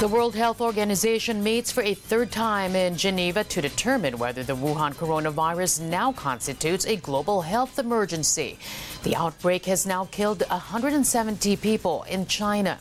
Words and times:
The 0.00 0.08
World 0.08 0.34
Health 0.34 0.60
Organization 0.60 1.44
meets 1.44 1.70
for 1.70 1.84
a 1.84 1.94
third 1.94 2.32
time 2.32 2.74
in 2.74 2.96
Geneva 2.96 3.44
to 3.44 3.62
determine 3.62 4.18
whether 4.18 4.42
the 4.42 4.56
Wuhan 4.56 4.92
coronavirus 4.92 5.82
now 5.82 6.12
constitutes 6.12 6.84
a 6.84 6.96
global 6.96 7.42
health 7.42 7.78
emergency. 7.78 8.58
The 9.04 9.14
outbreak 9.14 9.66
has 9.66 9.86
now 9.86 10.06
killed 10.06 10.42
170 10.48 11.56
people 11.56 12.02
in 12.08 12.26
China. 12.26 12.80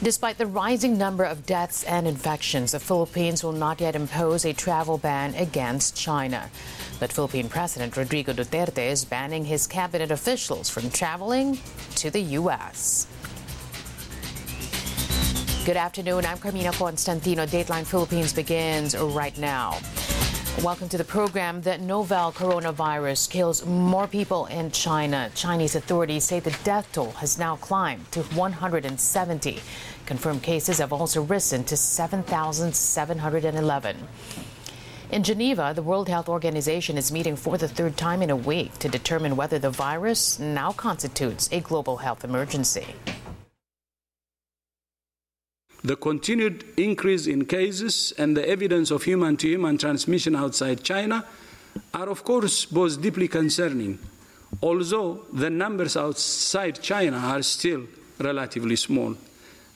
Despite 0.00 0.38
the 0.38 0.46
rising 0.46 0.96
number 0.96 1.24
of 1.24 1.44
deaths 1.44 1.82
and 1.82 2.06
infections, 2.06 2.70
the 2.70 2.80
Philippines 2.80 3.42
will 3.42 3.52
not 3.52 3.80
yet 3.80 3.96
impose 3.96 4.44
a 4.44 4.52
travel 4.52 4.96
ban 4.96 5.34
against 5.34 5.96
China. 5.96 6.48
But 7.00 7.12
Philippine 7.12 7.48
President 7.48 7.96
Rodrigo 7.96 8.32
Duterte 8.32 8.78
is 8.78 9.04
banning 9.04 9.44
his 9.44 9.66
cabinet 9.66 10.12
officials 10.12 10.70
from 10.70 10.88
traveling 10.88 11.58
to 11.96 12.10
the 12.10 12.22
U.S. 12.38 13.08
Good 15.66 15.76
afternoon. 15.76 16.24
I'm 16.24 16.38
Carmina 16.38 16.72
Constantino. 16.72 17.44
Dateline 17.44 17.84
Philippines 17.84 18.32
begins 18.32 18.96
right 18.96 19.36
now. 19.36 19.78
Welcome 20.62 20.88
to 20.88 20.96
the 20.96 21.04
program. 21.04 21.60
The 21.60 21.76
novel 21.76 22.32
coronavirus 22.32 23.28
kills 23.28 23.66
more 23.66 24.08
people 24.08 24.46
in 24.46 24.70
China. 24.70 25.30
Chinese 25.34 25.74
authorities 25.74 26.24
say 26.24 26.40
the 26.40 26.56
death 26.64 26.90
toll 26.92 27.10
has 27.12 27.38
now 27.38 27.56
climbed 27.56 28.10
to 28.12 28.22
170. 28.22 29.60
Confirmed 30.06 30.42
cases 30.42 30.78
have 30.78 30.94
also 30.94 31.24
risen 31.24 31.62
to 31.64 31.76
7,711. 31.76 33.96
In 35.12 35.22
Geneva, 35.22 35.74
the 35.74 35.82
World 35.82 36.08
Health 36.08 36.30
Organization 36.30 36.96
is 36.96 37.12
meeting 37.12 37.36
for 37.36 37.58
the 37.58 37.68
third 37.68 37.98
time 37.98 38.22
in 38.22 38.30
a 38.30 38.36
week 38.36 38.78
to 38.78 38.88
determine 38.88 39.36
whether 39.36 39.58
the 39.58 39.68
virus 39.68 40.38
now 40.38 40.72
constitutes 40.72 41.50
a 41.52 41.60
global 41.60 41.98
health 41.98 42.24
emergency. 42.24 42.94
The 45.82 45.96
continued 45.96 46.64
increase 46.76 47.26
in 47.26 47.46
cases 47.46 48.12
and 48.18 48.36
the 48.36 48.46
evidence 48.46 48.90
of 48.90 49.02
human 49.02 49.36
to 49.38 49.48
human 49.48 49.78
transmission 49.78 50.36
outside 50.36 50.82
China 50.82 51.24
are, 51.94 52.08
of 52.08 52.22
course, 52.22 52.66
both 52.66 53.00
deeply 53.00 53.28
concerning, 53.28 53.98
although 54.62 55.22
the 55.32 55.48
numbers 55.48 55.96
outside 55.96 56.82
China 56.82 57.16
are 57.16 57.42
still 57.42 57.86
relatively 58.18 58.76
small. 58.76 59.16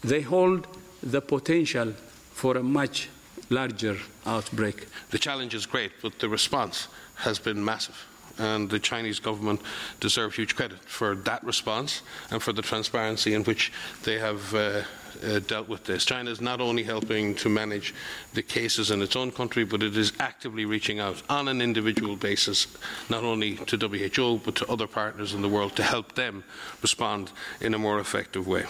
They 0.03 0.21
hold 0.21 0.67
the 1.03 1.23
potential 1.23 1.95
for 2.33 2.57
a 2.59 2.63
much 2.63 3.09
larger 3.49 3.97
outbreak. 4.27 4.87
The 5.11 5.19
challenge 5.19 5.55
is 5.55 5.67
great, 5.67 5.93
but 6.03 6.19
the 6.19 6.29
response 6.29 6.89
has 7.17 7.39
been 7.39 7.65
massive. 7.65 7.97
And 8.37 8.69
the 8.69 8.81
Chinese 8.81 9.21
government 9.21 9.61
deserve 10.01 10.35
huge 10.35 10.57
credit 10.57 10.81
for 10.81 11.15
that 11.15 11.45
response 11.45 12.03
and 12.31 12.43
for 12.43 12.53
the 12.53 12.63
transparency 12.63 13.33
in 13.33 13.45
which 13.45 13.73
they 14.03 14.19
have 14.19 14.55
uh, 14.55 14.83
uh, 15.23 15.39
dealt 15.41 15.69
with 15.69 15.85
this. 15.85 16.05
China 16.05 16.31
is 16.31 16.41
not 16.41 16.61
only 16.61 16.83
helping 16.83 17.35
to 17.37 17.49
manage 17.49 17.95
the 18.33 18.43
cases 18.43 18.91
in 18.91 19.03
its 19.03 19.17
own 19.17 19.31
country, 19.31 19.65
but 19.65 19.83
it 19.83 19.97
is 19.97 20.13
actively 20.21 20.65
reaching 20.65 21.01
out 21.01 21.23
on 21.29 21.49
an 21.49 21.61
individual 21.61 22.17
basis, 22.17 22.67
not 23.09 23.25
only 23.25 23.57
to 23.57 23.77
WHO, 23.77 24.41
but 24.45 24.55
to 24.57 24.67
other 24.67 24.87
partners 24.87 25.35
in 25.35 25.43
the 25.43 25.49
world 25.49 25.77
to 25.77 25.83
help 25.83 26.15
them 26.15 26.45
respond 26.83 27.31
in 27.61 27.75
a 27.75 27.79
more 27.79 27.99
effective 28.01 28.47
way. 28.47 28.65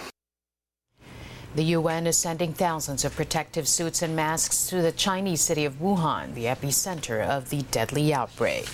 The 1.55 1.65
UN 1.65 2.09
is 2.09 2.17
sending 2.17 2.53
thousands 2.53 3.05
of 3.05 3.15
protective 3.15 3.69
suits 3.69 4.03
and 4.03 4.17
masks 4.17 4.67
to 4.67 4.83
the 4.83 4.91
Chinese 4.91 5.41
city 5.41 5.65
of 5.65 5.75
Wuhan, 5.75 6.35
the 6.35 6.47
epicenter 6.47 7.25
of 7.25 7.51
the 7.51 7.63
deadly 7.71 8.13
outbreak. 8.13 8.67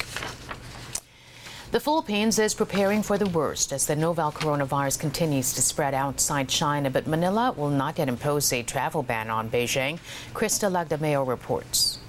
The 1.73 1.79
Philippines 1.79 2.41
is 2.41 2.53
preparing 2.53 3.01
for 3.01 3.17
the 3.17 3.29
worst 3.29 3.73
as 3.73 3.87
the 3.87 3.95
novel 3.95 4.33
coronavirus 4.33 4.99
continues 4.99 5.53
to 5.53 5.63
spread 5.63 5.95
outside 5.95 6.49
China, 6.49 6.91
but 6.91 7.07
Manila 7.07 7.53
will 7.57 7.71
not 7.71 7.97
yet 7.97 8.09
impose 8.09 8.53
a 8.53 8.65
travel 8.65 9.05
ban 9.05 9.31
on 9.31 9.49
Beijing. 9.49 10.01
Krista 10.35 10.69
Lagdameo 10.69 11.25
reports. 11.25 12.01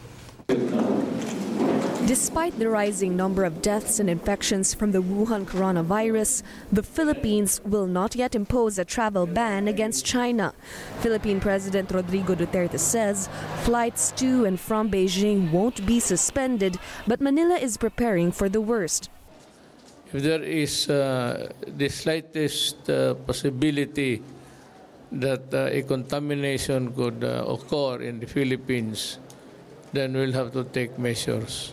Despite 2.08 2.58
the 2.58 2.70
rising 2.70 3.16
number 3.16 3.46
of 3.46 3.62
deaths 3.62 4.00
and 4.00 4.10
infections 4.10 4.74
from 4.74 4.94
the 4.94 5.04
Wuhan 5.04 5.46
coronavirus, 5.46 6.42
the 6.72 6.82
Philippines 6.82 7.62
will 7.64 7.86
not 7.86 8.16
yet 8.16 8.34
impose 8.34 8.80
a 8.80 8.84
travel 8.84 9.28
ban 9.28 9.68
against 9.68 10.04
China. 10.04 10.56
Philippine 11.02 11.40
President 11.40 11.92
Rodrigo 11.92 12.34
Duterte 12.34 12.80
says 12.80 13.30
flights 13.62 14.12
to 14.14 14.46
and 14.46 14.60
from 14.60 14.90
Beijing 14.90 15.52
won't 15.52 15.86
be 15.86 16.00
suspended, 16.00 16.80
but 17.06 17.22
Manila 17.22 17.58
is 17.58 17.78
preparing 17.78 18.32
for 18.32 18.50
the 18.50 18.60
worst. 18.60 19.12
If 20.12 20.24
there 20.24 20.44
is 20.44 20.92
uh, 20.92 21.56
the 21.64 21.88
slightest 21.88 22.84
uh, 22.90 23.16
possibility 23.16 24.20
that 25.08 25.48
uh, 25.54 25.72
a 25.72 25.84
contamination 25.84 26.92
could 26.92 27.24
uh, 27.24 27.48
occur 27.48 28.04
in 28.04 28.20
the 28.20 28.28
Philippines, 28.28 29.20
then 29.94 30.12
we'll 30.12 30.36
have 30.36 30.52
to 30.52 30.68
take 30.68 31.00
measures. 31.00 31.72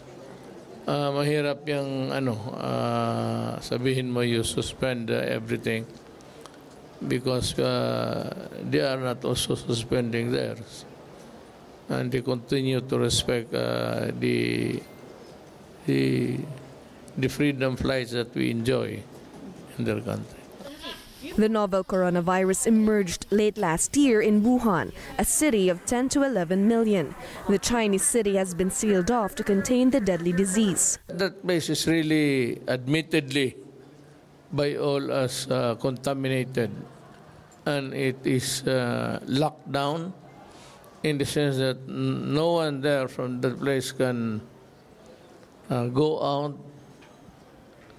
Uh, 0.87 1.11
mahirap 1.19 1.67
yung 1.67 2.15
ano, 2.15 2.39
uh, 2.55 3.59
sabihin 3.59 4.07
mo 4.07 4.23
you 4.23 4.47
suspend 4.47 5.11
everything 5.11 5.83
because 7.11 7.59
they 7.59 8.83
are 8.87 9.03
not 9.03 9.19
also 9.27 9.59
suspending 9.59 10.31
theirs. 10.31 10.87
And 11.91 12.07
they 12.07 12.23
continue 12.23 12.87
to 12.87 12.99
respect 13.03 13.51
the, 13.51 14.79
the, 15.87 16.39
the 17.19 17.29
freedom 17.29 17.77
flights 17.77 18.13
that 18.13 18.33
we 18.35 18.51
enjoy 18.51 19.03
in 19.77 19.85
their 19.85 20.01
country. 20.01 20.39
The 21.37 21.49
novel 21.49 21.83
coronavirus 21.83 22.69
emerged 22.69 23.27
late 23.31 23.59
last 23.59 23.97
year 23.97 24.23
in 24.23 24.43
Wuhan, 24.43 24.95
a 25.19 25.25
city 25.25 25.69
of 25.69 25.85
10 25.85 26.09
to 26.11 26.23
11 26.23 26.67
million. 26.67 27.15
The 27.49 27.59
Chinese 27.59 28.07
city 28.07 28.37
has 28.37 28.55
been 28.55 28.71
sealed 28.71 29.11
off 29.11 29.35
to 29.35 29.43
contain 29.43 29.91
the 29.91 30.01
deadly 30.01 30.33
disease. 30.33 30.99
That 31.09 31.43
place 31.43 31.69
is 31.69 31.87
really 31.87 32.63
admittedly 32.69 33.57
by 34.53 34.77
all 34.77 35.11
as 35.11 35.51
uh, 35.51 35.75
contaminated 35.75 36.71
and 37.67 37.93
it 37.93 38.17
is 38.25 38.63
uh, 38.67 39.21
locked 39.27 39.71
down 39.71 40.15
in 41.03 41.19
the 41.19 41.27
sense 41.27 41.59
that 41.59 41.87
no 41.87 42.55
one 42.55 42.81
there 42.81 43.09
from 43.09 43.41
that 43.41 43.59
place 43.61 43.93
can 43.93 44.41
uh, 45.69 45.87
go 45.89 46.23
out 46.23 46.57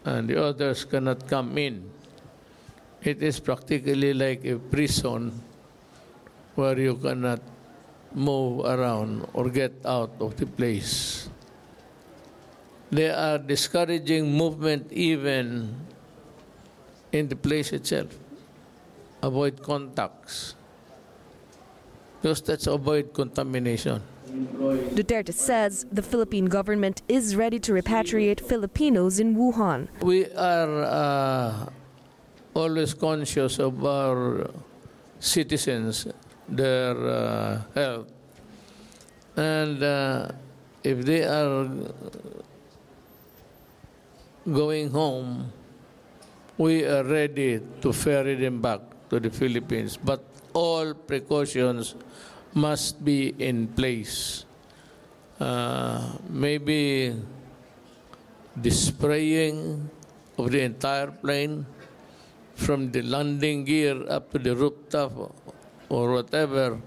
and 0.05 0.29
the 0.29 0.41
others 0.41 0.85
cannot 0.85 1.27
come 1.27 1.57
in. 1.57 1.89
It 3.01 3.23
is 3.23 3.39
practically 3.39 4.13
like 4.13 4.45
a 4.45 4.59
prison 4.59 5.31
where 6.55 6.77
you 6.77 6.95
cannot 6.95 7.39
move 8.13 8.65
around 8.65 9.27
or 9.33 9.49
get 9.49 9.73
out 9.85 10.11
of 10.19 10.35
the 10.37 10.45
place. 10.45 11.29
They 12.91 13.09
are 13.09 13.37
discouraging 13.37 14.33
movement 14.33 14.91
even 14.91 15.75
in 17.11 17.29
the 17.29 17.35
place 17.35 17.71
itself. 17.71 18.17
Avoid 19.21 19.61
contacts. 19.61 20.55
Because 22.21 22.41
that's 22.41 22.67
avoid 22.67 23.13
contamination. 23.13 24.01
Duterte 24.29 25.33
says 25.33 25.85
the 25.91 26.01
Philippine 26.01 26.45
government 26.45 27.01
is 27.07 27.35
ready 27.35 27.59
to 27.59 27.73
repatriate 27.73 28.39
Filipinos 28.39 29.19
in 29.19 29.35
Wuhan. 29.35 29.87
We 30.01 30.31
are 30.33 30.83
uh, 30.83 31.69
always 32.53 32.93
conscious 32.93 33.59
of 33.59 33.83
our 33.83 34.51
citizens, 35.19 36.07
their 36.47 36.95
uh, 36.95 37.61
health. 37.73 38.07
And 39.35 39.81
uh, 39.81 40.31
if 40.83 41.05
they 41.05 41.23
are 41.23 41.69
going 44.51 44.91
home, 44.91 45.51
we 46.57 46.85
are 46.85 47.03
ready 47.03 47.61
to 47.81 47.93
ferry 47.93 48.35
them 48.35 48.61
back 48.61 48.81
to 49.09 49.19
the 49.19 49.29
Philippines. 49.29 49.97
But 49.97 50.23
all 50.53 50.93
precautions 50.93 51.95
must 52.53 53.03
be 53.03 53.35
in 53.37 53.67
place. 53.67 54.45
Uh, 55.39 56.17
maybe 56.27 57.15
the 58.55 58.71
spraying 58.71 59.89
of 60.37 60.51
the 60.51 60.61
entire 60.61 61.11
plane 61.11 61.65
from 62.55 62.91
the 62.91 63.01
landing 63.01 63.63
gear 63.63 64.03
up 64.09 64.31
to 64.31 64.39
the 64.39 64.55
rooftop 64.55 65.35
or 65.87 66.11
whatever. 66.11 66.79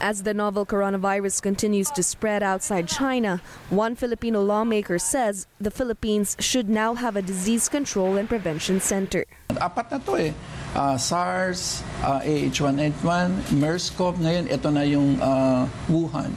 As 0.00 0.24
the 0.24 0.34
novel 0.34 0.66
coronavirus 0.66 1.40
continues 1.40 1.90
to 1.92 2.02
spread 2.02 2.42
outside 2.42 2.86
China, 2.86 3.40
one 3.70 3.94
Filipino 3.96 4.42
lawmaker 4.42 4.98
says 4.98 5.46
the 5.58 5.70
Philippines 5.70 6.36
should 6.38 6.68
now 6.68 6.92
have 6.94 7.16
a 7.16 7.22
disease 7.22 7.68
control 7.68 8.18
and 8.18 8.28
prevention 8.28 8.78
center. 8.78 9.24
Apat 9.56 9.90
na 9.90 9.98
to 10.04 10.18
eh. 10.20 10.32
Ah, 10.76 11.00
SARS, 11.00 11.80
ah, 12.04 12.20
AH1N1, 12.20 13.56
MERS-CoV, 13.56 14.20
ngayon 14.20 14.44
ito 14.52 14.68
na 14.68 14.84
yung 14.84 15.16
ah, 15.24 15.64
Wuhan. 15.88 16.28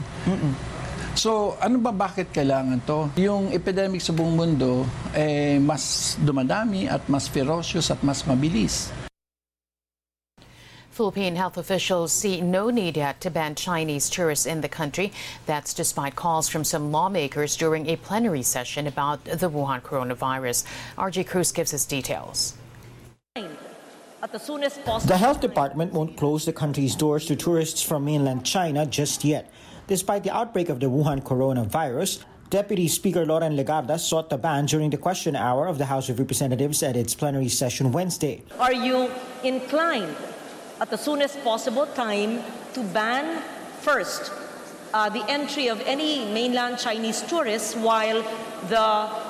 So, 1.20 1.60
ano 1.60 1.76
ba 1.84 1.92
bakit 1.92 2.32
kailangan 2.32 2.80
to? 2.88 3.12
Yung 3.20 3.52
epidemic 3.52 4.00
sa 4.00 4.16
buong 4.16 4.40
mundo 4.40 4.88
eh 5.12 5.60
mas 5.60 6.16
dumadami 6.24 6.88
at 6.88 7.04
mas 7.12 7.28
ferocious 7.28 7.92
at 7.92 8.00
mas 8.00 8.24
mabilis. 8.24 8.96
Philippine 10.96 11.36
health 11.36 11.60
officials 11.60 12.16
see 12.16 12.40
no 12.40 12.72
need 12.72 12.96
yet 12.96 13.20
to 13.20 13.28
ban 13.28 13.60
Chinese 13.60 14.08
tourists 14.08 14.48
in 14.48 14.64
the 14.64 14.72
country. 14.72 15.12
That's 15.52 15.76
despite 15.76 16.16
calls 16.16 16.48
from 16.48 16.64
some 16.64 16.96
lawmakers 16.96 17.60
during 17.60 17.92
a 17.92 18.00
plenary 18.00 18.44
session 18.48 18.88
about 18.88 19.20
the 19.28 19.52
Wuhan 19.52 19.84
coronavirus. 19.84 20.64
RG 20.96 21.28
Cruz 21.28 21.52
gives 21.52 21.76
us 21.76 21.84
details. 21.84 22.59
The 24.22 25.18
health 25.18 25.40
department 25.40 25.94
won't 25.94 26.18
close 26.18 26.46
the 26.46 26.52
country's 26.52 26.96
doors 26.96 27.26
to 27.28 27.36
tourists 27.38 27.82
from 27.82 28.04
mainland 28.04 28.46
China 28.46 28.86
just 28.86 29.24
yet. 29.24 29.50
Despite 29.88 30.24
the 30.24 30.36
outbreak 30.36 30.68
of 30.68 30.82
the 30.82 30.88
Wuhan 30.88 31.24
coronavirus, 31.24 32.24
Deputy 32.50 32.88
Speaker 32.88 33.26
Loren 33.26 33.56
Legarda 33.56 33.98
sought 33.98 34.30
the 34.30 34.38
ban 34.38 34.66
during 34.66 34.90
the 34.90 34.98
question 34.98 35.36
hour 35.36 35.68
of 35.68 35.78
the 35.78 35.86
House 35.86 36.10
of 36.10 36.20
Representatives 36.20 36.84
at 36.84 36.98
its 36.98 37.16
plenary 37.16 37.48
session 37.48 37.92
Wednesday. 37.92 38.44
Are 38.60 38.74
you 38.74 39.10
inclined 39.44 40.16
at 40.82 40.90
the 40.90 40.98
soonest 40.98 41.42
possible 41.44 41.86
time 41.88 42.44
to 42.74 42.84
ban 42.92 43.42
first 43.80 44.32
uh, 44.94 45.08
the 45.10 45.24
entry 45.30 45.68
of 45.68 45.80
any 45.86 46.26
mainland 46.34 46.78
Chinese 46.78 47.22
tourists 47.22 47.76
while 47.76 48.22
the 48.68 49.29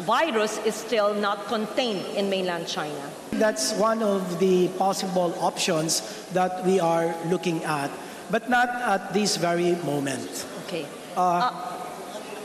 virus 0.00 0.58
is 0.64 0.74
still 0.74 1.14
not 1.14 1.46
contained 1.46 2.04
in 2.16 2.28
mainland 2.28 2.66
China? 2.66 3.10
That's 3.32 3.72
one 3.74 4.02
of 4.02 4.38
the 4.38 4.68
possible 4.78 5.34
options 5.40 6.02
that 6.32 6.64
we 6.64 6.80
are 6.80 7.14
looking 7.26 7.64
at, 7.64 7.90
but 8.30 8.48
not 8.48 8.68
at 8.68 9.12
this 9.12 9.36
very 9.36 9.74
moment. 9.84 10.46
Okay. 10.66 10.86
Uh, 11.16 11.50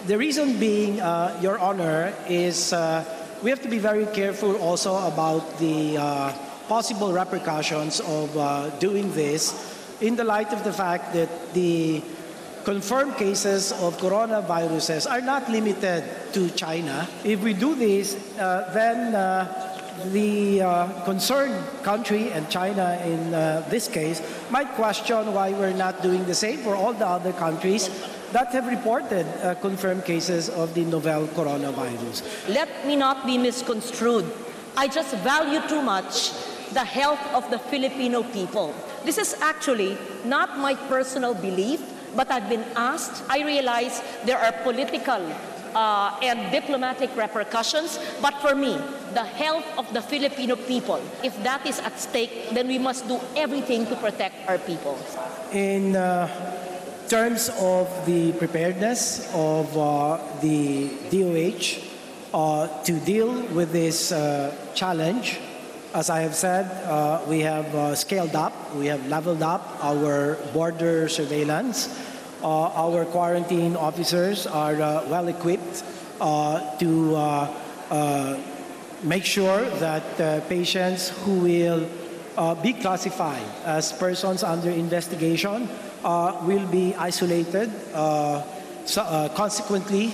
the 0.08 0.18
reason 0.18 0.60
being, 0.60 1.00
uh, 1.02 1.38
Your 1.42 1.60
Honor, 1.60 2.14
is 2.28 2.74
uh, 2.74 3.04
we 3.44 3.50
have 3.50 3.62
to 3.62 3.70
be 3.70 3.80
very 3.80 4.06
careful 4.08 4.56
also 4.58 4.96
about 5.08 5.60
the 5.60 5.98
uh, 5.98 6.34
possible 6.68 7.12
repercussions 7.12 8.00
of 8.00 8.36
uh, 8.38 8.70
doing 8.80 9.12
this 9.14 9.54
in 10.02 10.16
the 10.16 10.24
light 10.24 10.54
of 10.54 10.64
the 10.64 10.74
fact 10.74 11.14
that 11.14 11.30
the 11.54 12.02
confirmed 12.64 13.16
cases 13.16 13.72
of 13.72 13.98
coronaviruses 13.98 15.10
are 15.10 15.22
not 15.22 15.50
limited 15.50 16.04
to 16.34 16.50
China. 16.52 17.08
If 17.24 17.42
we 17.42 17.54
do 17.54 17.76
this, 17.76 18.16
uh, 18.38 18.70
then 18.74 19.16
uh, 19.16 19.68
the 20.12 20.60
concerned 21.06 21.54
country 21.84 22.32
and 22.32 22.50
China 22.50 23.00
in 23.06 23.32
this 23.70 23.88
case 23.88 24.22
might 24.50 24.70
question 24.74 25.34
why 25.34 25.52
we're 25.52 25.74
not 25.74 26.02
doing 26.02 26.26
the 26.26 26.34
same 26.34 26.60
for 26.60 26.76
all 26.76 26.94
the 26.94 27.06
other 27.06 27.34
countries 27.34 27.90
that 28.32 28.48
have 28.54 28.68
reported 28.68 29.26
uh, 29.44 29.56
confirmed 29.56 30.06
cases 30.06 30.50
of 30.50 30.74
the 30.74 30.86
novel 30.86 31.28
coronavirus. 31.28 32.24
Let 32.48 32.88
me 32.88 32.96
not 32.96 33.26
be 33.26 33.38
misconstrued. 33.38 34.26
I 34.78 34.88
just 34.88 35.14
value 35.18 35.62
too 35.68 35.82
much 35.82 36.32
the 36.72 36.86
health 36.86 37.20
of 37.34 37.50
the 37.52 37.60
Filipino 37.60 38.24
people. 38.24 38.74
This 39.04 39.18
is 39.18 39.36
actually 39.42 39.98
not 40.24 40.58
my 40.58 40.76
personal 40.76 41.34
belief, 41.34 41.82
but 42.16 42.32
I've 42.32 42.50
been 42.50 42.66
asked. 42.76 43.24
I 43.30 43.44
realize 43.44 44.02
there 44.26 44.38
are 44.38 44.52
political 44.64 45.22
uh, 45.76 46.18
and 46.22 46.52
diplomatic 46.52 47.16
repercussions, 47.16 48.00
but 48.22 48.34
for 48.42 48.56
me, 48.56 48.78
the 49.14 49.24
health 49.24 49.66
of 49.78 49.92
the 49.94 50.02
Filipino 50.02 50.56
people, 50.56 51.02
if 51.24 51.36
that 51.44 51.66
is 51.66 51.80
at 51.80 52.00
stake, 52.00 52.52
then 52.52 52.68
we 52.68 52.78
must 52.78 53.08
do 53.08 53.20
everything 53.36 53.86
to 53.88 53.96
protect 53.96 54.36
our 54.48 54.58
people. 54.58 54.98
In 55.52 55.96
uh, 55.96 56.28
terms 57.08 57.50
of 57.60 57.88
the 58.06 58.32
preparedness 58.34 59.30
of 59.34 59.78
uh, 59.78 60.18
the 60.42 60.90
DOH 61.12 61.84
uh, 62.34 62.68
to 62.84 62.94
deal 63.02 63.44
with 63.52 63.72
this 63.72 64.12
uh, 64.12 64.56
challenge, 64.74 65.40
as 65.94 66.10
I 66.10 66.22
have 66.22 66.36
said, 66.36 66.66
uh, 66.86 67.22
we 67.28 67.42
have 67.42 67.74
uh, 67.76 67.96
scaled 67.96 68.36
up, 68.36 68.54
we 68.76 68.88
have 68.88 69.06
leveled 69.08 69.42
up 69.42 69.78
our 69.84 70.36
border 70.54 71.10
surveillance. 71.10 71.90
Uh, 72.42 72.72
our 72.74 73.06
quarantine 73.06 73.76
officers 73.76 74.48
are 74.48 74.76
well 75.08 75.28
equipped 75.28 75.84
to 76.80 77.50
make 79.04 79.26
sure 79.26 79.66
that 79.80 80.04
patients 80.50 81.10
who 81.26 81.40
will 81.40 81.88
be 82.64 82.74
classified 82.74 83.46
as 83.66 83.92
persons 83.94 84.44
under 84.44 84.70
investigation 84.70 85.70
uh, 86.04 86.42
will 86.44 86.66
be 86.68 86.96
isolated. 86.96 87.70
Uh, 87.94 88.42
so, 88.86 89.04
uh, 89.04 89.30
consequently, 89.30 90.12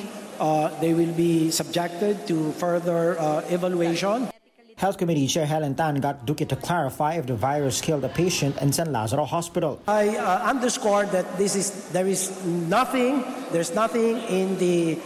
they 0.82 0.94
will 0.94 1.14
be 1.14 1.50
subjected 1.52 2.28
to 2.28 2.52
further 2.54 3.16
evaluation. 3.50 4.28
Health 4.78 5.00
Committee 5.00 5.26
Chair 5.26 5.48
Helen 5.48 5.74
Tan 5.74 5.96
got 5.96 6.28
Duque 6.28 6.48
to 6.48 6.56
clarify 6.56 7.16
if 7.16 7.26
the 7.26 7.34
virus 7.34 7.82
killed 7.82 8.06
a 8.06 8.10
patient 8.10 8.62
in 8.62 8.72
San 8.72 8.92
Lazaro 8.92 9.26
Hospital. 9.26 9.82
I 9.88 10.18
uh, 10.18 10.46
underscore 10.46 11.08
that 11.08 11.26
this 11.40 11.56
is 11.56 11.90
there 11.90 12.06
is 12.06 12.30
nothing, 12.46 13.26
there's 13.52 13.74
nothing 13.74 14.22
in 14.30 14.56
the 14.60 15.00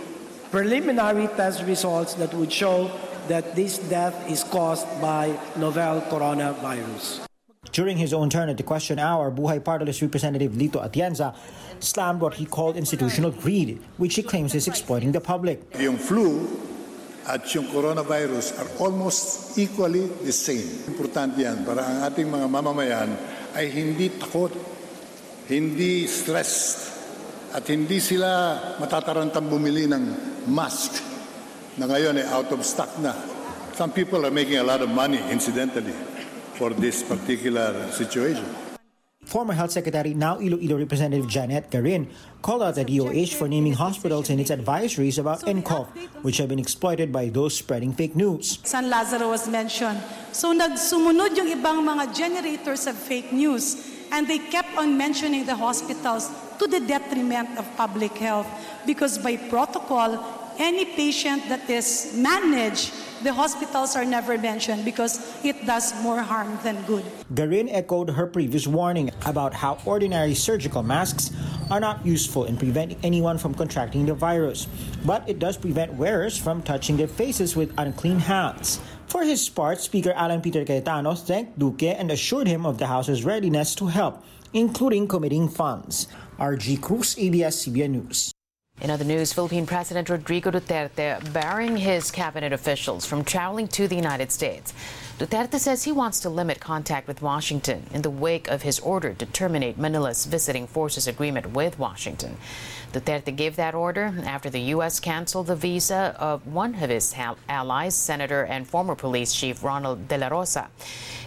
preliminary 0.52 1.28
test 1.40 1.64
results 1.64 2.16
that 2.16 2.34
would 2.34 2.52
show 2.52 2.92
that 3.30 3.56
this 3.56 3.78
death 3.78 4.30
is 4.30 4.44
caused 4.44 4.88
by 5.00 5.40
novel 5.56 6.02
coronavirus. 6.12 7.24
During 7.72 7.96
his 7.96 8.12
own 8.12 8.30
turn 8.30 8.50
at 8.50 8.58
the 8.58 8.64
question 8.64 9.00
hour, 9.00 9.32
Buhay 9.32 9.64
Party 9.64 9.86
List 9.86 10.02
Representative 10.02 10.52
Lito 10.52 10.84
Atienza 10.84 11.34
slammed 11.80 12.20
what 12.20 12.34
he 12.34 12.46
called 12.46 12.76
institutional 12.76 13.32
greed, 13.32 13.80
which 13.96 14.16
he 14.16 14.24
claims 14.24 14.54
is 14.54 14.68
exploiting 14.68 15.14
the 15.14 15.22
public. 15.22 15.64
Yung 15.80 15.96
flu 15.96 16.71
at 17.28 17.46
yung 17.54 17.70
coronavirus 17.70 18.58
are 18.58 18.70
almost 18.82 19.54
equally 19.62 20.10
the 20.26 20.34
same. 20.34 20.66
Importante 20.90 21.42
yan 21.42 21.62
para 21.62 21.86
ang 21.86 21.98
ating 22.10 22.26
mga 22.26 22.48
mamamayan 22.50 23.10
ay 23.54 23.70
hindi 23.70 24.10
takot, 24.18 24.50
hindi 25.46 26.10
stressed, 26.10 26.92
at 27.52 27.68
hindi 27.68 28.00
sila 28.00 28.58
matatarantang 28.80 29.52
bumili 29.52 29.86
ng 29.92 30.04
mask 30.48 31.04
na 31.76 31.86
ngayon 31.86 32.24
ay 32.24 32.26
out 32.32 32.48
of 32.50 32.64
stock 32.64 32.90
na. 33.04 33.12
Some 33.76 33.92
people 33.92 34.24
are 34.24 34.34
making 34.34 34.60
a 34.60 34.66
lot 34.66 34.80
of 34.80 34.90
money, 34.92 35.20
incidentally 35.32 35.96
for 36.56 36.72
this 36.72 37.04
particular 37.04 37.92
situation. 37.92 38.71
Former 39.32 39.56
Health 39.56 39.72
Secretary, 39.72 40.14
now 40.14 40.44
Iloilo 40.44 40.76
Representative 40.76 41.26
Janet 41.26 41.72
Garin, 41.72 42.12
called 42.42 42.68
out 42.68 42.76
the 42.76 42.84
DOH 42.84 43.32
for 43.40 43.48
naming 43.48 43.72
hospitals 43.72 44.30
in 44.30 44.44
its 44.44 44.52
advisories 44.52 45.18
about 45.18 45.40
NCOV, 45.48 45.88
which 46.20 46.36
have 46.36 46.50
been 46.50 46.60
exploited 46.60 47.14
by 47.16 47.30
those 47.30 47.56
spreading 47.56 47.94
fake 47.94 48.14
news. 48.14 48.60
San 48.68 48.90
Lazaro 48.90 49.30
was 49.30 49.48
mentioned. 49.48 50.04
So 50.36 50.52
nagsumunod 50.52 51.32
yung 51.40 51.48
ibang 51.48 51.80
mga 51.80 52.12
generators 52.12 52.92
of 52.92 53.00
fake 53.00 53.32
news 53.32 53.80
and 54.12 54.28
they 54.28 54.40
kept 54.52 54.76
on 54.76 55.00
mentioning 55.00 55.48
the 55.48 55.56
hospitals 55.56 56.28
to 56.60 56.68
the 56.68 56.84
detriment 56.84 57.56
of 57.56 57.64
public 57.80 58.12
health 58.20 58.52
because 58.84 59.16
by 59.16 59.40
protocol, 59.48 60.20
any 60.62 60.86
patient 60.86 61.50
that 61.50 61.68
is 61.68 62.14
managed, 62.14 62.94
the 63.26 63.34
hospitals 63.34 63.96
are 63.96 64.06
never 64.06 64.38
mentioned 64.38 64.86
because 64.86 65.18
it 65.44 65.66
does 65.66 65.90
more 66.06 66.22
harm 66.22 66.58
than 66.62 66.78
good. 66.86 67.04
Garin 67.34 67.68
echoed 67.70 68.12
her 68.12 68.28
previous 68.28 68.68
warning 68.68 69.10
about 69.26 69.54
how 69.54 69.82
ordinary 69.86 70.36
surgical 70.36 70.84
masks 70.84 71.34
are 71.72 71.80
not 71.80 72.06
useful 72.06 72.46
in 72.46 72.58
preventing 72.58 72.98
anyone 73.02 73.38
from 73.38 73.54
contracting 73.54 74.06
the 74.06 74.14
virus, 74.14 74.68
but 75.04 75.28
it 75.28 75.40
does 75.40 75.58
prevent 75.58 75.94
wearers 75.96 76.38
from 76.38 76.62
touching 76.62 76.96
their 76.96 77.10
faces 77.10 77.56
with 77.56 77.74
unclean 77.78 78.20
hands. 78.20 78.80
For 79.08 79.24
his 79.24 79.50
part, 79.50 79.82
Speaker 79.82 80.14
Alan 80.14 80.42
Peter 80.42 80.64
Cayetano 80.64 81.16
thanked 81.16 81.58
Duque 81.58 81.98
and 81.98 82.12
assured 82.12 82.48
him 82.48 82.66
of 82.66 82.78
the 82.78 82.86
House's 82.86 83.26
readiness 83.26 83.74
to 83.76 83.88
help, 83.88 84.24
including 84.54 85.08
committing 85.08 85.50
funds. 85.50 86.08
RG 86.38 86.82
Cruz, 86.82 87.18
ABS-CBN 87.18 87.90
News. 87.92 88.32
In 88.82 88.90
other 88.90 89.06
news, 89.06 89.32
Philippine 89.32 89.68
President 89.68 90.10
Rodrigo 90.10 90.50
Duterte 90.50 91.32
barring 91.32 91.78
his 91.78 92.10
cabinet 92.10 92.52
officials 92.52 93.06
from 93.06 93.24
traveling 93.24 93.68
to 93.68 93.88
the 93.88 93.96
United 93.96 94.32
States. 94.32 94.74
Duterte 95.22 95.60
says 95.60 95.84
he 95.84 95.92
wants 95.92 96.20
to 96.22 96.32
limit 96.32 96.60
contact 96.60 97.08
with 97.08 97.22
Washington 97.22 97.86
in 97.94 98.02
the 98.02 98.10
wake 98.10 98.48
of 98.48 98.64
his 98.64 98.80
order 98.80 99.14
to 99.14 99.26
terminate 99.28 99.78
Manila's 99.78 100.26
visiting 100.26 100.66
forces 100.66 101.06
agreement 101.06 101.52
with 101.52 101.78
Washington. 101.78 102.38
Duterte 102.92 103.36
gave 103.36 103.56
that 103.56 103.76
order 103.76 104.16
after 104.26 104.50
the 104.50 104.72
U.S. 104.74 105.00
canceled 105.00 105.46
the 105.46 105.56
visa 105.56 106.16
of 106.18 106.48
one 106.48 106.74
of 106.74 106.90
his 106.90 107.14
allies, 107.48 107.94
Senator 107.94 108.46
and 108.46 108.68
former 108.68 108.96
police 108.96 109.32
chief 109.32 109.64
Ronald 109.64 110.08
De 110.08 110.18
La 110.18 110.28
Rosa. 110.28 110.70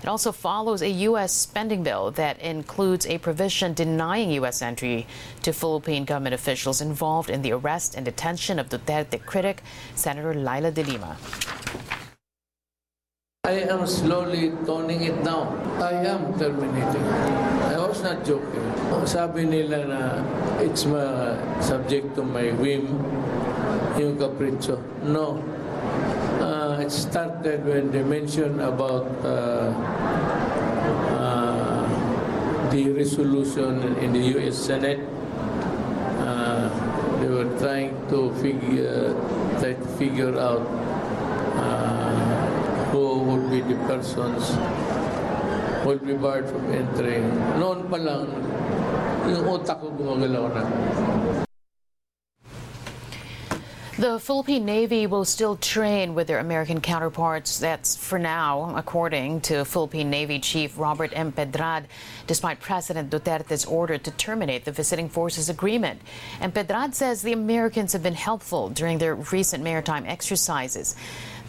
It 0.03 0.09
also 0.09 0.33
follows 0.33 0.83
a 0.83 0.91
U.S. 0.91 1.33
spending 1.33 1.85
bill 1.85 2.11
that 2.11 2.41
includes 2.41 3.07
a 3.07 3.19
provision 3.19 3.75
denying 3.75 4.33
U.S. 4.33 4.61
entry 4.61 5.07
to 5.43 5.53
Philippine 5.53 6.05
government 6.05 6.35
officials 6.35 6.81
involved 6.81 7.31
in 7.31 7.43
the 7.43 7.53
arrest 7.53 7.95
and 7.95 8.05
detention 8.05 8.59
of 8.59 8.71
Duterte 8.71 9.25
critic, 9.25 9.63
Senator 9.95 10.35
Leila 10.35 10.73
de 10.73 10.83
Lima. 10.83 11.17
I 13.47 13.61
am 13.69 13.87
slowly 13.87 14.57
toning 14.65 15.03
it 15.05 15.23
down. 15.23 15.61
I 15.77 15.93
am 16.09 16.33
terminating. 16.39 17.05
I 17.69 17.77
was 17.77 18.01
not 18.01 18.25
joking. 18.25 18.65
Sabi 19.05 19.45
nila 19.45 19.85
na 19.85 20.01
it's 20.65 20.89
my, 20.89 21.37
subject 21.61 22.17
to 22.17 22.25
my 22.25 22.57
whim, 22.57 22.89
yung 24.01 24.17
capriccio. 24.17 24.81
No. 25.05 25.45
Uh, 26.41 26.81
it 26.81 26.89
started 26.89 27.61
when 27.69 27.93
they 27.93 28.01
mentioned 28.01 28.65
about 28.65 29.05
uh, 29.21 29.77
uh, 31.13 31.85
the 32.73 32.97
resolution 32.97 33.93
in 34.01 34.17
the 34.17 34.41
U.S. 34.41 34.57
Senate. 34.57 35.05
Uh, 36.25 36.73
they 37.21 37.29
were 37.29 37.53
trying 37.61 37.93
to 38.09 38.33
figure, 38.41 39.13
try 39.61 39.77
to 39.77 39.89
figure 40.01 40.33
out 40.41 40.65
uh, 41.61 41.94
persons 43.63 44.51
will 45.85 45.99
be 45.99 46.15
barred 46.15 46.49
from 46.49 46.65
entering. 46.73 47.29
Noon 47.61 47.87
pa 47.91 47.97
lang, 47.97 48.27
yung 49.29 49.45
utak 49.45 49.79
ko 49.81 49.93
gumagalaw 49.93 50.49
na. 50.51 50.63
The 53.97 54.19
Philippine 54.19 54.65
Navy 54.65 55.07
will 55.07 55.25
still 55.25 55.55
train 55.55 56.17
with 56.17 56.27
their 56.27 56.41
American 56.41 56.81
counterparts. 56.81 57.61
That's 57.61 57.95
for 57.95 58.19
now, 58.19 58.75
according 58.75 59.43
to 59.43 59.65
Philippine 59.65 60.11
Navy 60.11 60.41
Chief 60.41 60.77
Robert 60.77 61.13
Empedrad, 61.13 61.85
despite 62.27 62.59
President 62.59 63.09
Duterte's 63.09 63.65
order 63.65 63.97
to 63.97 64.11
terminate 64.11 64.65
the 64.65 64.73
visiting 64.73 65.09
forces 65.09 65.49
agreement. 65.49 66.03
And 66.41 66.53
Pedrad 66.53 66.95
says 66.95 67.23
the 67.23 67.35
Americans 67.35 67.93
have 67.93 68.03
been 68.03 68.15
helpful 68.19 68.69
during 68.69 68.99
their 68.99 69.15
recent 69.15 69.63
maritime 69.63 70.07
exercises. 70.07 70.97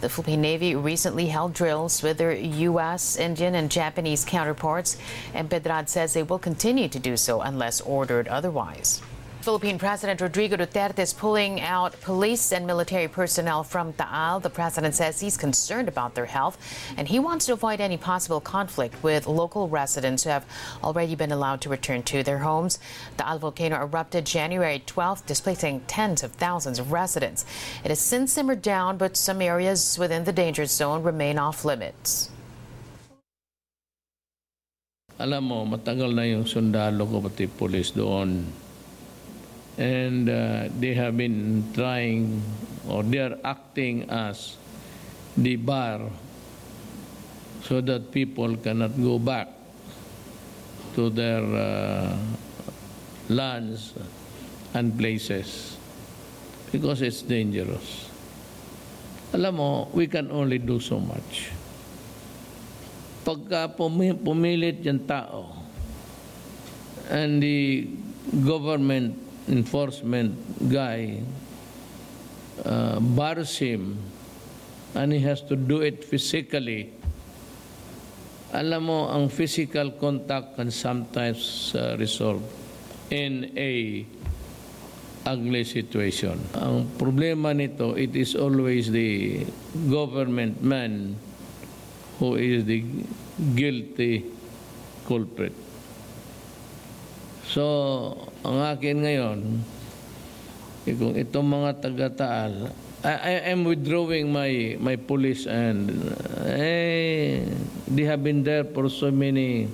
The 0.00 0.10
Philippine 0.10 0.42
Navy 0.42 0.74
recently 0.74 1.26
held 1.26 1.54
drills 1.54 2.02
with 2.02 2.18
their 2.18 2.32
U.S., 2.32 3.16
Indian, 3.16 3.54
and 3.54 3.70
Japanese 3.70 4.24
counterparts, 4.26 4.98
and 5.32 5.48
Pedrad 5.48 5.88
says 5.88 6.12
they 6.12 6.22
will 6.22 6.38
continue 6.38 6.88
to 6.88 6.98
do 6.98 7.16
so 7.16 7.40
unless 7.40 7.80
ordered 7.80 8.28
otherwise. 8.28 9.00
Philippine 9.46 9.78
President 9.78 10.20
Rodrigo 10.20 10.56
Duterte 10.56 10.98
is 10.98 11.12
pulling 11.12 11.60
out 11.60 11.94
police 12.00 12.50
and 12.50 12.66
military 12.66 13.06
personnel 13.06 13.62
from 13.62 13.92
Taal. 13.92 14.42
The 14.42 14.50
president 14.50 14.96
says 14.96 15.20
he's 15.20 15.36
concerned 15.36 15.86
about 15.86 16.16
their 16.16 16.26
health 16.26 16.58
and 16.98 17.06
he 17.06 17.20
wants 17.20 17.46
to 17.46 17.52
avoid 17.52 17.80
any 17.80 17.96
possible 17.96 18.40
conflict 18.40 19.00
with 19.04 19.28
local 19.28 19.68
residents 19.68 20.24
who 20.24 20.30
have 20.30 20.44
already 20.82 21.14
been 21.14 21.30
allowed 21.30 21.60
to 21.60 21.68
return 21.68 22.02
to 22.10 22.24
their 22.24 22.38
homes. 22.42 22.80
The 23.18 23.22
Taal 23.22 23.38
volcano 23.38 23.78
erupted 23.78 24.26
January 24.26 24.82
12th, 24.84 25.26
displacing 25.26 25.86
tens 25.86 26.24
of 26.24 26.32
thousands 26.32 26.80
of 26.80 26.90
residents. 26.90 27.46
It 27.84 27.94
has 27.94 28.00
since 28.00 28.32
simmered 28.32 28.62
down, 28.62 28.98
but 28.98 29.16
some 29.16 29.40
areas 29.40 29.96
within 29.96 30.24
the 30.24 30.34
danger 30.34 30.66
zone 30.66 31.04
remain 31.04 31.38
off 31.38 31.64
limits. 31.64 32.30
Alam 35.22 35.44
mo, 35.46 35.62
matagal 35.62 36.10
na 36.10 36.26
yung 36.26 36.42
sundalo 36.42 37.06
ko 37.06 37.22
pati 37.22 37.46
police 37.46 37.94
doon. 37.94 38.65
And 39.76 40.28
uh, 40.28 40.68
they 40.80 40.94
have 40.94 41.16
been 41.16 41.68
trying, 41.74 42.40
or 42.88 43.02
they 43.02 43.18
are 43.18 43.36
acting 43.44 44.08
as 44.08 44.56
the 45.36 45.56
bar 45.56 46.00
so 47.62 47.80
that 47.82 48.10
people 48.10 48.56
cannot 48.56 48.96
go 48.96 49.18
back 49.18 49.48
to 50.94 51.10
their 51.10 51.44
uh, 51.44 52.16
lands 53.28 53.92
and 54.72 54.96
places 54.96 55.76
because 56.72 57.02
it's 57.02 57.20
dangerous. 57.20 58.08
Alam 59.34 59.60
mo, 59.60 59.70
we 59.92 60.06
can 60.06 60.30
only 60.30 60.56
do 60.56 60.80
so 60.80 60.96
much. 60.96 61.52
Pagka 63.26 63.74
pumi- 63.76 64.16
pumilit 64.16 64.80
yung 64.86 65.02
tao 65.04 65.50
and 67.10 67.42
the 67.42 67.90
government 68.46 69.25
enforcement 69.48 70.34
guy 70.70 71.22
uh, 72.64 72.98
bars 73.00 73.58
him 73.58 73.98
and 74.94 75.12
he 75.12 75.20
has 75.20 75.42
to 75.42 75.56
do 75.56 75.82
it 75.84 76.02
physically, 76.02 76.92
alam 78.56 78.88
mo, 78.88 79.12
ang 79.12 79.28
physical 79.28 79.92
contact 80.00 80.56
can 80.56 80.72
sometimes 80.72 81.74
uh, 81.76 81.94
result 82.00 82.40
in 83.12 83.52
a 83.58 84.02
ugly 85.26 85.66
situation. 85.66 86.40
Ang 86.56 86.88
problema 86.96 87.52
nito, 87.52 87.92
it 87.98 88.16
is 88.16 88.32
always 88.38 88.88
the 88.88 89.44
government 89.90 90.62
man 90.62 91.18
who 92.16 92.40
is 92.40 92.64
the 92.64 92.80
guilty 93.52 94.24
culprit. 95.04 95.52
So, 97.44 98.32
ang 98.46 98.62
akin 98.62 98.96
ngayon, 99.02 99.38
eh, 100.86 100.94
kung 100.94 101.18
itong 101.18 101.48
mga 101.50 101.70
taga-taal, 101.82 102.70
I, 103.02 103.12
I 103.12 103.32
am 103.54 103.66
withdrawing 103.66 104.30
my 104.30 104.78
my 104.78 104.94
police 104.98 105.46
and 105.46 105.90
eh, 106.46 107.42
they 107.86 108.06
have 108.06 108.22
been 108.22 108.46
there 108.46 108.62
for 108.62 108.86
so 108.90 109.10
many 109.10 109.66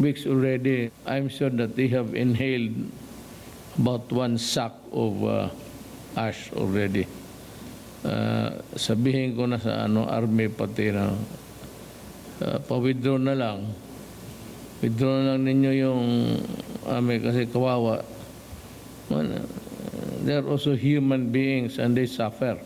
weeks 0.00 0.24
already. 0.24 0.92
I'm 1.04 1.28
sure 1.28 1.52
that 1.60 1.76
they 1.76 1.88
have 1.92 2.12
inhaled 2.16 2.72
about 3.76 4.08
one 4.12 4.36
sack 4.36 4.72
of 4.92 5.20
uh, 5.24 5.48
ash 6.16 6.52
already. 6.56 7.04
Uh, 8.04 8.60
sabihin 8.76 9.36
ko 9.36 9.48
na 9.48 9.60
sa 9.60 9.84
ano 9.84 10.04
army 10.08 10.48
pati 10.48 10.92
na 10.92 11.12
uh, 12.40 12.58
pa-withdraw 12.64 13.20
na 13.20 13.36
lang. 13.36 13.68
Withdraw 14.84 15.24
na 15.24 15.36
lang 15.36 15.42
ninyo 15.44 15.72
yung 15.76 16.04
army 16.86 17.18
kasi 17.18 17.46
kawawa. 17.46 18.04
Man, 19.10 19.32
uh, 19.32 19.46
they 20.22 20.34
are 20.34 20.46
also 20.46 20.74
human 20.74 21.30
beings 21.30 21.78
and 21.78 21.96
they 21.96 22.06
suffer. 22.06 22.58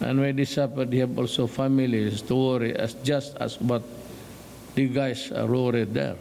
And 0.00 0.20
when 0.20 0.36
they 0.36 0.44
suffer, 0.44 0.84
they 0.84 0.98
have 0.98 1.18
also 1.18 1.46
families 1.46 2.22
to 2.22 2.34
worry 2.34 2.76
as 2.76 2.94
just 3.02 3.36
as 3.38 3.60
what 3.60 3.82
the 4.74 4.88
guys 4.88 5.32
are 5.32 5.46
worried 5.46 5.92
there. 5.92 6.16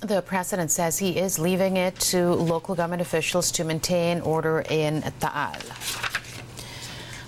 The 0.00 0.20
president 0.22 0.72
says 0.72 0.98
he 0.98 1.16
is 1.16 1.38
leaving 1.38 1.76
it 1.76 1.94
to 2.10 2.34
local 2.34 2.74
government 2.74 3.02
officials 3.02 3.52
to 3.52 3.62
maintain 3.62 4.20
order 4.22 4.64
in 4.68 5.02
Taal. 5.20 5.62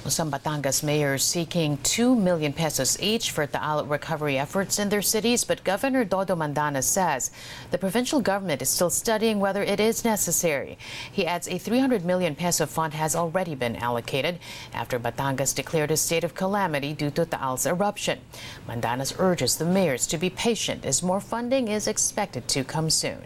Some 0.07 0.31
Batangas 0.31 0.83
mayors 0.83 1.25
seeking 1.25 1.79
2 1.83 2.15
million 2.15 2.53
pesos 2.53 3.01
each 3.01 3.31
for 3.31 3.47
Taal 3.47 3.87
recovery 3.87 4.39
efforts 4.39 4.79
in 4.79 4.91
their 4.91 5.01
cities, 5.01 5.45
but 5.45 5.65
Governor 5.65 6.05
Dodo 6.05 6.37
Mandanas 6.37 6.85
says 6.85 7.31
the 7.71 7.79
provincial 7.79 8.21
government 8.21 8.61
is 8.61 8.69
still 8.69 8.91
studying 8.91 9.41
whether 9.41 9.63
it 9.63 9.81
is 9.81 10.05
necessary. 10.05 10.77
He 11.11 11.27
adds 11.27 11.49
a 11.49 11.57
300 11.57 12.05
million 12.05 12.35
peso 12.35 12.67
fund 12.67 12.93
has 12.93 13.17
already 13.17 13.55
been 13.55 13.77
allocated 13.77 14.41
after 14.75 15.01
Batangas 15.01 15.55
declared 15.55 15.91
a 15.91 15.97
state 15.97 16.23
of 16.23 16.35
calamity 16.35 16.93
due 16.93 17.11
to 17.13 17.25
Taal's 17.25 17.65
eruption. 17.65 18.21
Mandanas 18.69 19.15
urges 19.19 19.57
the 19.57 19.65
mayors 19.65 20.07
to 20.09 20.19
be 20.19 20.29
patient 20.29 20.85
as 20.85 21.03
more 21.03 21.21
funding 21.21 21.69
is 21.69 21.89
expected 21.89 22.47
to 22.49 22.63
come 22.63 22.91
soon. 22.91 23.25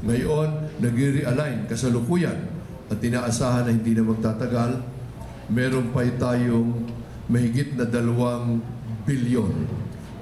Ngayon, 0.00 0.80
nag-realign 0.80 1.68
kasalukuyan 1.68 2.59
at 2.90 2.98
inaasahan 2.98 3.62
na 3.64 3.70
hindi 3.70 3.94
na 3.94 4.02
magtatagal, 4.02 4.82
meron 5.46 5.94
pa 5.94 6.02
tayong 6.02 6.90
mahigit 7.30 7.78
na 7.78 7.86
dalawang 7.86 8.58
bilyon 9.06 9.54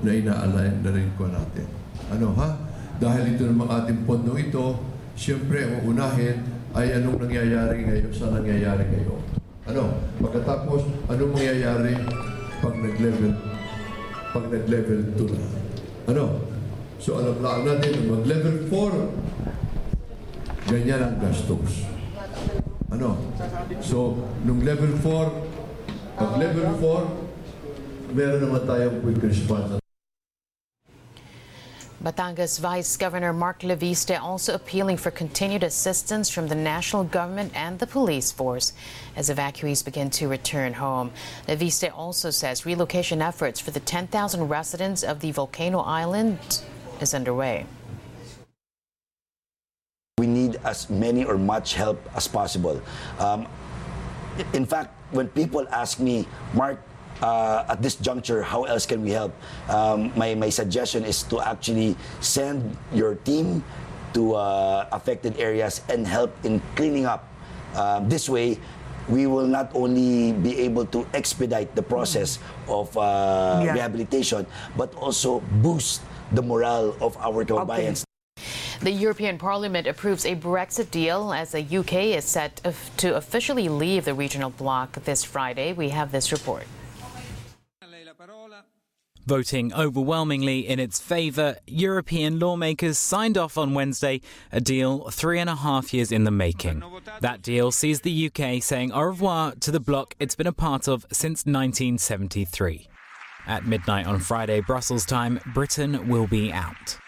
na 0.04 0.12
ina-align 0.12 0.84
na 0.84 0.92
rin 0.92 1.08
ko 1.16 1.32
natin. 1.32 1.64
Ano 2.12 2.36
ha? 2.36 2.60
Dahil 3.00 3.32
ito 3.34 3.48
namang 3.48 3.72
ating 3.72 4.04
pondo 4.04 4.36
ito, 4.36 4.76
siyempre 5.16 5.64
ang 5.64 5.88
unahin 5.88 6.44
ay 6.76 7.00
anong 7.00 7.24
nangyayari 7.24 7.88
ngayon 7.88 8.12
sa 8.12 8.28
nangyayari 8.30 8.84
ngayon. 8.84 9.22
Ano? 9.68 10.00
Pagkatapos, 10.20 11.08
anong 11.08 11.32
mangyayari 11.32 11.96
pag 12.60 12.74
nag-level 12.76 13.32
pag 14.28 14.44
nag-level 14.52 15.16
2 15.16 15.40
na? 15.40 15.48
Ano? 16.12 16.44
So 17.00 17.16
alam 17.16 17.40
lang 17.40 17.64
natin, 17.64 18.12
mag-level 18.12 18.68
4, 18.68 20.68
ganyan 20.68 21.00
ang 21.00 21.16
gastos. 21.16 21.97
Ano? 22.88 23.20
So, 23.84 24.16
nung 24.48 24.64
level 24.64 24.88
4, 25.04 25.28
pag 26.16 26.30
level 26.40 26.72
4, 26.80 28.16
meron 28.16 28.40
naman 28.40 28.64
tayong 28.64 28.96
quick 29.04 29.20
response. 29.20 29.76
Batangas 31.98 32.60
Vice 32.60 32.96
Governor 32.96 33.34
Mark 33.34 33.60
Leviste 33.60 34.16
also 34.16 34.54
appealing 34.54 34.96
for 34.96 35.10
continued 35.10 35.64
assistance 35.64 36.30
from 36.30 36.46
the 36.46 36.54
national 36.54 37.04
government 37.04 37.52
and 37.54 37.78
the 37.78 37.86
police 37.86 38.30
force 38.30 38.72
as 39.16 39.28
evacuees 39.28 39.84
begin 39.84 40.08
to 40.08 40.28
return 40.28 40.74
home. 40.74 41.10
Leviste 41.48 41.90
also 41.92 42.30
says 42.30 42.64
relocation 42.64 43.20
efforts 43.20 43.58
for 43.60 43.72
the 43.72 43.80
10,000 43.80 44.14
residents 44.48 45.02
of 45.02 45.20
the 45.20 45.32
volcano 45.32 45.80
island 45.80 46.38
is 47.02 47.12
underway. 47.12 47.66
We 50.18 50.26
need 50.26 50.58
as 50.64 50.90
many 50.90 51.24
or 51.24 51.38
much 51.38 51.74
help 51.74 52.02
as 52.14 52.26
possible. 52.26 52.82
Um, 53.18 53.46
in 54.52 54.66
fact, 54.66 54.94
when 55.10 55.28
people 55.28 55.66
ask 55.70 56.00
me, 56.00 56.26
Mark, 56.54 56.82
uh, 57.22 57.64
at 57.68 57.82
this 57.82 57.96
juncture, 57.96 58.42
how 58.42 58.64
else 58.64 58.86
can 58.86 59.02
we 59.02 59.10
help? 59.10 59.32
Um, 59.68 60.12
my, 60.16 60.34
my 60.34 60.50
suggestion 60.50 61.04
is 61.04 61.22
to 61.30 61.40
actually 61.40 61.96
send 62.20 62.76
your 62.92 63.14
team 63.14 63.62
to 64.14 64.34
uh, 64.34 64.88
affected 64.92 65.38
areas 65.38 65.82
and 65.88 66.06
help 66.06 66.34
in 66.44 66.62
cleaning 66.76 67.06
up. 67.06 67.28
Um, 67.74 68.08
this 68.08 68.28
way, 68.28 68.58
we 69.08 69.26
will 69.26 69.46
not 69.46 69.70
only 69.74 70.32
be 70.32 70.58
able 70.60 70.84
to 70.86 71.06
expedite 71.14 71.74
the 71.74 71.82
process 71.82 72.38
of 72.68 72.92
uh, 72.96 73.62
Yeah. 73.64 73.72
rehabilitation, 73.72 74.46
but 74.76 74.94
also 74.96 75.40
boost 75.64 76.02
the 76.32 76.42
morale 76.42 76.94
of 77.00 77.16
our 77.18 77.44
kababayans. 77.44 78.07
The 78.80 78.92
European 78.92 79.38
Parliament 79.38 79.88
approves 79.88 80.24
a 80.24 80.36
Brexit 80.36 80.92
deal 80.92 81.32
as 81.32 81.50
the 81.50 81.78
UK 81.78 81.94
is 82.16 82.24
set 82.24 82.60
to 82.98 83.16
officially 83.16 83.68
leave 83.68 84.04
the 84.04 84.14
regional 84.14 84.50
bloc 84.50 84.92
this 85.04 85.24
Friday. 85.24 85.72
We 85.72 85.88
have 85.88 86.12
this 86.12 86.30
report. 86.30 86.62
Voting 89.26 89.74
overwhelmingly 89.74 90.66
in 90.66 90.78
its 90.78 91.00
favour, 91.00 91.56
European 91.66 92.38
lawmakers 92.38 92.98
signed 92.98 93.36
off 93.36 93.58
on 93.58 93.74
Wednesday 93.74 94.20
a 94.52 94.60
deal 94.60 95.10
three 95.10 95.40
and 95.40 95.50
a 95.50 95.56
half 95.56 95.92
years 95.92 96.12
in 96.12 96.22
the 96.24 96.30
making. 96.30 96.82
That 97.20 97.42
deal 97.42 97.72
sees 97.72 98.02
the 98.02 98.30
UK 98.30 98.62
saying 98.62 98.92
au 98.92 99.02
revoir 99.02 99.54
to 99.56 99.70
the 99.72 99.80
bloc 99.80 100.14
it's 100.20 100.36
been 100.36 100.46
a 100.46 100.52
part 100.52 100.88
of 100.88 101.04
since 101.12 101.44
1973. 101.44 102.88
At 103.46 103.66
midnight 103.66 104.06
on 104.06 104.20
Friday, 104.20 104.60
Brussels 104.60 105.04
time, 105.04 105.40
Britain 105.52 106.08
will 106.08 106.26
be 106.26 106.52
out. 106.52 106.98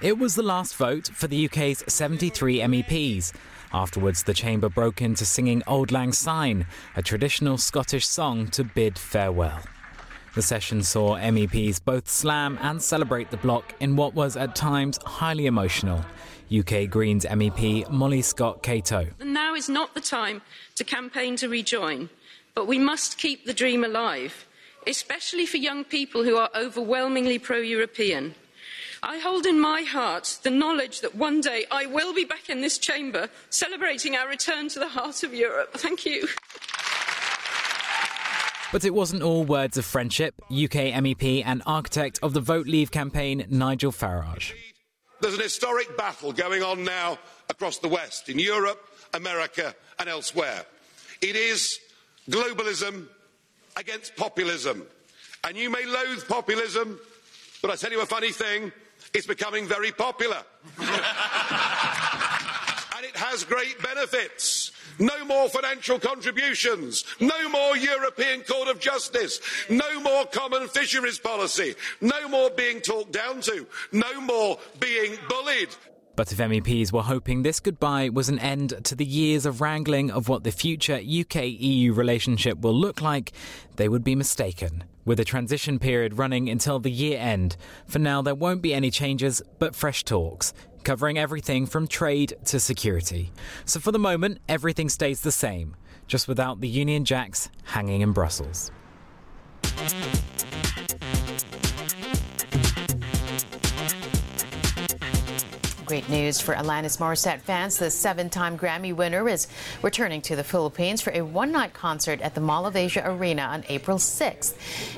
It 0.00 0.18
was 0.18 0.34
the 0.34 0.42
last 0.42 0.76
vote 0.76 1.08
for 1.08 1.26
the 1.26 1.46
UK's 1.46 1.82
73 1.88 2.58
MEPs. 2.60 3.32
Afterwards, 3.72 4.22
the 4.22 4.34
chamber 4.34 4.68
broke 4.68 5.02
into 5.02 5.24
singing 5.24 5.62
Auld 5.66 5.90
Lang 5.90 6.12
Syne, 6.12 6.66
a 6.94 7.02
traditional 7.02 7.58
Scottish 7.58 8.06
song 8.06 8.46
to 8.48 8.62
bid 8.62 8.98
farewell. 8.98 9.60
The 10.34 10.42
session 10.42 10.84
saw 10.84 11.18
MEPs 11.18 11.84
both 11.84 12.08
slam 12.08 12.58
and 12.60 12.80
celebrate 12.80 13.30
the 13.30 13.38
bloc 13.38 13.74
in 13.80 13.96
what 13.96 14.14
was 14.14 14.36
at 14.36 14.54
times 14.54 14.98
highly 15.04 15.46
emotional. 15.46 16.04
UK 16.56 16.88
Greens 16.88 17.24
MEP 17.24 17.90
Molly 17.90 18.22
Scott 18.22 18.62
Cato. 18.62 19.08
Now 19.20 19.54
is 19.54 19.68
not 19.68 19.94
the 19.94 20.00
time 20.00 20.42
to 20.76 20.84
campaign 20.84 21.34
to 21.36 21.48
rejoin, 21.48 22.08
but 22.54 22.68
we 22.68 22.78
must 22.78 23.18
keep 23.18 23.46
the 23.46 23.54
dream 23.54 23.82
alive, 23.82 24.46
especially 24.86 25.44
for 25.44 25.56
young 25.56 25.82
people 25.82 26.22
who 26.22 26.36
are 26.36 26.50
overwhelmingly 26.54 27.38
pro 27.38 27.58
European. 27.58 28.34
I 29.02 29.18
hold 29.18 29.46
in 29.46 29.60
my 29.60 29.82
heart 29.82 30.38
the 30.42 30.50
knowledge 30.50 31.00
that 31.00 31.14
one 31.14 31.40
day 31.40 31.66
I 31.70 31.86
will 31.86 32.12
be 32.12 32.24
back 32.24 32.48
in 32.48 32.60
this 32.60 32.78
chamber 32.78 33.28
celebrating 33.50 34.16
our 34.16 34.28
return 34.28 34.68
to 34.70 34.78
the 34.78 34.88
heart 34.88 35.22
of 35.22 35.32
Europe. 35.32 35.72
Thank 35.74 36.04
you. 36.04 36.28
But 38.72 38.84
it 38.84 38.92
wasn't 38.92 39.22
all 39.22 39.44
words 39.44 39.78
of 39.78 39.84
friendship. 39.84 40.34
UK 40.50 40.92
MEP 40.92 41.42
and 41.46 41.62
architect 41.64 42.18
of 42.22 42.34
the 42.34 42.40
Vote 42.40 42.66
Leave 42.66 42.90
campaign, 42.90 43.46
Nigel 43.48 43.92
Farage. 43.92 44.52
There's 45.20 45.34
an 45.34 45.40
historic 45.40 45.96
battle 45.96 46.32
going 46.32 46.62
on 46.62 46.84
now 46.84 47.18
across 47.48 47.78
the 47.78 47.88
West, 47.88 48.28
in 48.28 48.38
Europe, 48.38 48.84
America, 49.14 49.74
and 49.98 50.08
elsewhere. 50.08 50.64
It 51.22 51.34
is 51.34 51.80
globalism 52.28 53.08
against 53.76 54.16
populism. 54.16 54.86
And 55.44 55.56
you 55.56 55.70
may 55.70 55.86
loathe 55.86 56.28
populism, 56.28 57.00
but 57.62 57.70
I 57.70 57.76
tell 57.76 57.90
you 57.90 58.02
a 58.02 58.06
funny 58.06 58.32
thing 58.32 58.70
it's 59.14 59.26
becoming 59.26 59.66
very 59.66 59.92
popular. 59.92 60.42
and 60.78 60.86
it 63.04 63.16
has 63.16 63.44
great 63.44 63.80
benefits. 63.82 64.72
No 64.98 65.24
more 65.24 65.48
financial 65.48 65.98
contributions. 65.98 67.04
No 67.20 67.48
more 67.48 67.76
European 67.76 68.42
Court 68.42 68.68
of 68.68 68.80
Justice. 68.80 69.40
No 69.70 70.00
more 70.00 70.26
common 70.26 70.68
fisheries 70.68 71.18
policy. 71.18 71.74
No 72.00 72.28
more 72.28 72.50
being 72.50 72.80
talked 72.80 73.12
down 73.12 73.40
to. 73.42 73.66
No 73.92 74.20
more 74.20 74.58
being 74.80 75.16
bullied. 75.28 75.68
But 76.18 76.32
if 76.32 76.38
MEPs 76.38 76.92
were 76.92 77.02
hoping 77.02 77.44
this 77.44 77.60
goodbye 77.60 78.08
was 78.08 78.28
an 78.28 78.40
end 78.40 78.74
to 78.82 78.96
the 78.96 79.04
years 79.04 79.46
of 79.46 79.60
wrangling 79.60 80.10
of 80.10 80.28
what 80.28 80.42
the 80.42 80.50
future 80.50 80.96
UK 80.96 81.44
EU 81.44 81.92
relationship 81.92 82.58
will 82.60 82.74
look 82.74 83.00
like, 83.00 83.30
they 83.76 83.88
would 83.88 84.02
be 84.02 84.16
mistaken. 84.16 84.82
With 85.04 85.20
a 85.20 85.24
transition 85.24 85.78
period 85.78 86.18
running 86.18 86.48
until 86.48 86.80
the 86.80 86.90
year 86.90 87.20
end, 87.20 87.56
for 87.86 88.00
now 88.00 88.20
there 88.20 88.34
won't 88.34 88.62
be 88.62 88.74
any 88.74 88.90
changes 88.90 89.40
but 89.60 89.76
fresh 89.76 90.02
talks, 90.02 90.52
covering 90.82 91.18
everything 91.18 91.66
from 91.66 91.86
trade 91.86 92.34
to 92.46 92.58
security. 92.58 93.30
So 93.64 93.78
for 93.78 93.92
the 93.92 94.00
moment, 94.00 94.40
everything 94.48 94.88
stays 94.88 95.20
the 95.20 95.30
same, 95.30 95.76
just 96.08 96.26
without 96.26 96.60
the 96.60 96.66
Union 96.66 97.04
Jacks 97.04 97.48
hanging 97.62 98.00
in 98.00 98.10
Brussels. 98.10 98.72
Great 105.88 106.10
news 106.10 106.38
for 106.38 106.54
Alanis 106.54 106.98
Morissette 106.98 107.40
fans. 107.40 107.78
The 107.78 107.90
seven 107.90 108.28
time 108.28 108.58
Grammy 108.58 108.94
winner 108.94 109.26
is 109.26 109.48
returning 109.80 110.20
to 110.20 110.36
the 110.36 110.44
Philippines 110.44 111.00
for 111.00 111.12
a 111.14 111.22
one 111.22 111.50
night 111.50 111.72
concert 111.72 112.20
at 112.20 112.34
the 112.34 112.42
Mall 112.42 112.66
of 112.66 112.76
Asia 112.76 113.02
Arena 113.10 113.40
on 113.40 113.64
April 113.70 113.96
6th. 113.96 114.52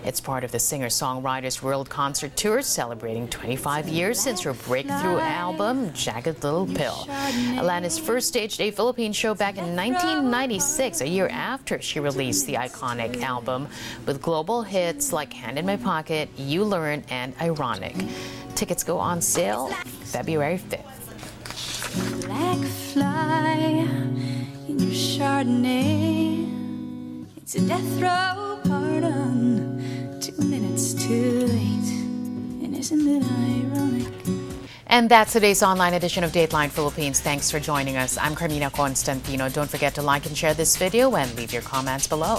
It's 0.04 0.20
part 0.20 0.42
of 0.42 0.50
the 0.50 0.58
singer 0.58 0.88
songwriter's 0.88 1.62
World 1.62 1.88
Concert 1.88 2.34
Tour 2.36 2.60
celebrating 2.62 3.28
25 3.28 3.88
years 3.88 4.18
since 4.18 4.40
her 4.40 4.52
breakthrough 4.52 5.20
album, 5.20 5.92
Jagged 5.92 6.42
Little 6.42 6.66
Pill. 6.66 7.06
Alanis 7.60 8.00
first 8.00 8.26
staged 8.26 8.60
a 8.60 8.72
Philippine 8.72 9.12
show 9.12 9.32
back 9.32 9.58
in 9.58 9.76
1996, 9.76 11.02
a 11.02 11.08
year 11.08 11.28
after 11.28 11.80
she 11.80 12.00
released 12.00 12.48
the 12.48 12.54
iconic 12.54 13.22
album, 13.22 13.68
with 14.06 14.20
global 14.20 14.62
hits 14.62 15.12
like 15.12 15.32
Hand 15.32 15.56
in 15.56 15.66
My 15.66 15.76
Pocket, 15.76 16.28
You 16.36 16.64
Learn, 16.64 17.04
and 17.10 17.32
Ironic. 17.40 17.94
Tickets 18.60 18.84
go 18.84 18.98
on 18.98 19.22
sale 19.22 19.68
February 20.12 20.58
5th. 20.58 22.26
Black 22.26 22.58
fly 22.92 23.86
in 24.68 24.78
your 24.78 24.90
Chardonnay. 24.90 26.46
It's 27.38 27.54
a 27.54 27.66
death 27.66 28.02
row 28.02 28.60
pardon. 28.68 30.20
Two 30.20 30.36
minutes 30.42 30.92
too 30.92 31.46
late. 31.46 31.90
And 32.62 32.76
isn't 32.76 33.08
it 33.08 33.24
ironic? 33.24 34.12
And 34.88 35.10
that's 35.10 35.32
today's 35.32 35.62
online 35.62 35.94
edition 35.94 36.22
of 36.22 36.30
Dateline 36.30 36.68
Philippines. 36.68 37.18
Thanks 37.18 37.50
for 37.50 37.60
joining 37.60 37.96
us. 37.96 38.18
I'm 38.18 38.34
Carmina 38.34 38.70
Constantino. 38.70 39.48
Don't 39.48 39.70
forget 39.70 39.94
to 39.94 40.02
like 40.02 40.26
and 40.26 40.36
share 40.36 40.52
this 40.52 40.76
video 40.76 41.16
and 41.16 41.34
leave 41.34 41.50
your 41.50 41.62
comments 41.62 42.06
below. 42.06 42.36